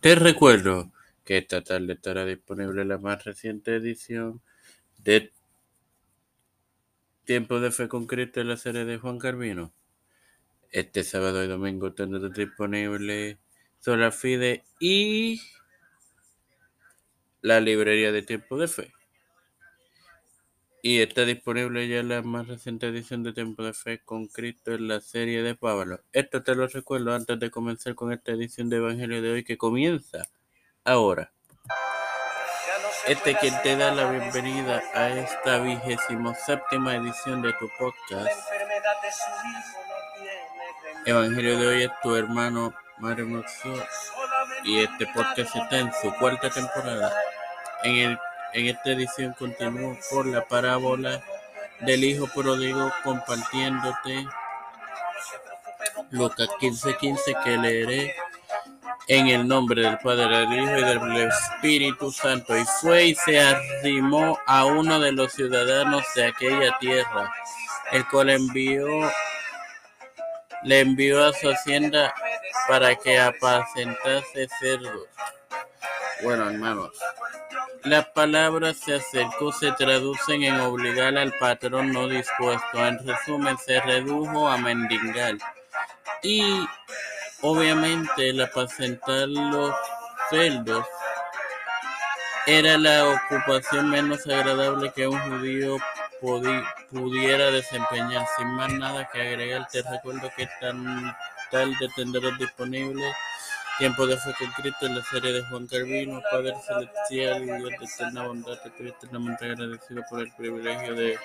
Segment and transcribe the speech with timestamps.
[0.00, 0.92] Te recuerdo
[1.24, 4.40] que esta tarde estará disponible la más reciente edición
[4.98, 5.32] de
[7.24, 9.72] Tiempo de Fe con Cristo la serie de Juan Carvino.
[10.70, 13.38] Este sábado y domingo tendrá disponible
[13.80, 15.40] Sola Fide y
[17.42, 18.92] la librería de Tiempo de Fe.
[20.80, 24.86] Y está disponible ya la más reciente edición de Tiempo de Fe con Cristo en
[24.86, 26.00] la serie de Pablo.
[26.12, 29.58] Esto te lo recuerdo antes de comenzar con esta edición de Evangelio de hoy que
[29.58, 30.22] comienza
[30.84, 31.32] ahora.
[33.08, 38.38] Este quien te da la bienvenida a esta vigésimo séptima edición de tu podcast.
[41.06, 43.74] Evangelio de hoy es tu hermano Mario Moxo
[44.62, 47.12] y este podcast está en su cuarta temporada.
[47.82, 48.18] En, el,
[48.52, 51.22] en esta edición continúo por la parábola
[51.80, 54.26] del hijo pródigo compartiéndote
[56.10, 58.16] Lucas 15:15 15, que leeré
[59.08, 62.56] en el nombre del Padre, del Hijo y del Espíritu Santo.
[62.56, 67.32] Y fue y se arrimó a uno de los ciudadanos de aquella tierra,
[67.92, 68.86] el cual envió,
[70.62, 72.14] le envió a su hacienda
[72.68, 75.08] para que apacentase cerdos.
[76.22, 76.90] Bueno, hermanos,
[77.88, 82.86] las palabras se acercó se traducen en obligar al patrón no dispuesto.
[82.86, 85.36] En resumen, se redujo a mendigar.
[86.22, 86.66] Y
[87.40, 89.72] Obviamente, el apacentar los
[90.28, 90.84] cerdos
[92.48, 95.76] era la ocupación menos agradable que un judío
[96.90, 98.26] pudiera desempeñar.
[98.36, 101.16] Sin más nada que agregar, te recuerdo que tan
[101.52, 103.04] tarde tendrás disponible
[103.78, 107.70] Tiempo de Fe con Cristo en la serie de Juan Carvino, Padre Celestial y Dios
[107.70, 111.16] de eterna bondad, estoy eternamente agradecido por el privilegio de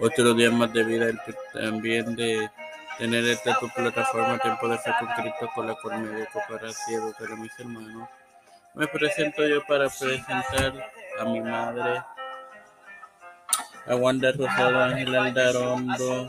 [0.00, 1.06] otro día más de vida,
[1.54, 2.50] también de
[2.98, 6.92] tener esta tu plataforma Tiempo de Fe con con la cual me dedico para así
[6.92, 8.08] educar a mis hermanos.
[8.74, 12.04] Me presento yo para presentar a mi madre,
[13.86, 16.28] a Wanda Rosado Ángel Aldarondo,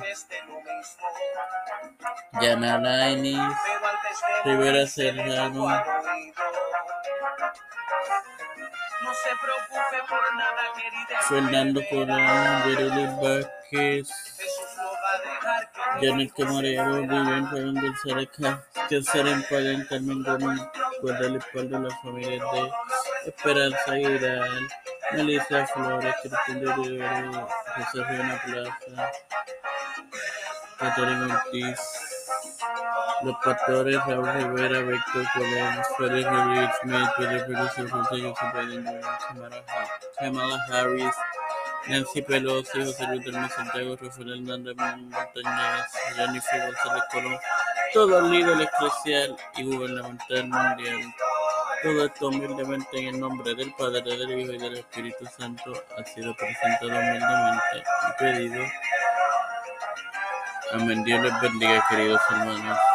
[2.41, 3.55] Yana Lainis,
[4.45, 5.67] Rivera Serrano,
[11.29, 14.09] Fernando Corán, Yereli Vázquez,
[16.01, 18.29] Janet Camarero, Vivian Pagán González,
[18.89, 20.61] Catherine Pagán, Carmen Gómez,
[21.01, 24.49] guarda el espalda a las familias de Esperanza Aguilar,
[25.13, 29.11] Melissa Flores, Cristina de Rivera, José Riona Plaza,
[30.77, 32.12] Catherine Ortiz,
[33.23, 39.01] los pastores Raúl Rivera, Víctor Colón, Félix Rodríguez Smith, Pedro Pérez Fonseca, José Biden
[40.19, 41.15] Kamala Harris,
[41.87, 45.85] Nancy Pelosi, José Luis del Santiago, Rafael Hernández Montañez,
[46.15, 47.37] Jennifer González Colón,
[47.93, 51.15] todo el líder eclesial y gubernamental mundial.
[51.83, 56.03] Todo esto humildemente en el nombre del Padre, del Hijo y del Espíritu Santo ha
[56.05, 58.63] sido presentado humildemente y pedido.
[60.71, 61.03] Amén.
[61.03, 62.92] Dios les bendiga, queridos hermanos.